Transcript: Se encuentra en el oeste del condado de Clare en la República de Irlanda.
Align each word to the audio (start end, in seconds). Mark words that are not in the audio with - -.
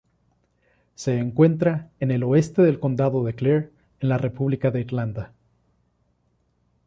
Se 0.95 1.19
encuentra 1.19 1.91
en 1.99 2.09
el 2.09 2.23
oeste 2.23 2.63
del 2.63 2.79
condado 2.79 3.23
de 3.23 3.35
Clare 3.35 3.69
en 3.99 4.09
la 4.09 4.17
República 4.17 4.71
de 4.71 4.81
Irlanda. 4.81 5.31